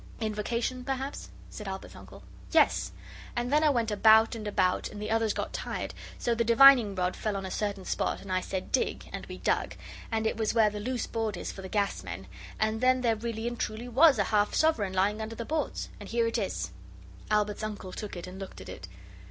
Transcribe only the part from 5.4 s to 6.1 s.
tired,